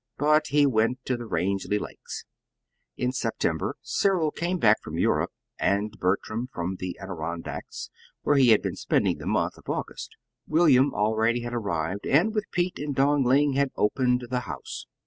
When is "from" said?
4.81-4.97, 6.51-6.77